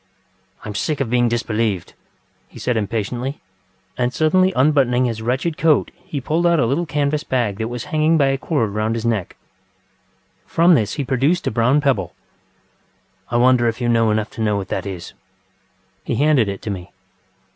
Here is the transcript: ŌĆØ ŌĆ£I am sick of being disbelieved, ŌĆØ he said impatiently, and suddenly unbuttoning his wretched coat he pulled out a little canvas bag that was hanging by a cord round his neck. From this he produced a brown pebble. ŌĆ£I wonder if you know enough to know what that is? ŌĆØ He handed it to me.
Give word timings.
ŌĆØ 0.01 0.63
ŌĆ£I 0.63 0.67
am 0.67 0.73
sick 0.73 0.99
of 0.99 1.09
being 1.11 1.29
disbelieved, 1.29 1.89
ŌĆØ 1.91 1.95
he 2.47 2.57
said 2.57 2.75
impatiently, 2.75 3.39
and 3.95 4.11
suddenly 4.11 4.51
unbuttoning 4.55 5.05
his 5.05 5.21
wretched 5.21 5.59
coat 5.59 5.91
he 5.95 6.19
pulled 6.19 6.47
out 6.47 6.59
a 6.59 6.65
little 6.65 6.87
canvas 6.87 7.23
bag 7.23 7.57
that 7.59 7.67
was 7.67 7.83
hanging 7.83 8.17
by 8.17 8.29
a 8.29 8.37
cord 8.39 8.71
round 8.71 8.95
his 8.95 9.05
neck. 9.05 9.37
From 10.47 10.73
this 10.73 10.93
he 10.95 11.05
produced 11.05 11.45
a 11.45 11.51
brown 11.51 11.81
pebble. 11.81 12.15
ŌĆ£I 13.31 13.39
wonder 13.41 13.67
if 13.67 13.79
you 13.79 13.87
know 13.87 14.09
enough 14.09 14.31
to 14.31 14.41
know 14.41 14.57
what 14.57 14.69
that 14.69 14.87
is? 14.87 15.11
ŌĆØ 15.13 15.13
He 16.05 16.15
handed 16.15 16.49
it 16.49 16.63
to 16.63 16.71
me. 16.71 16.89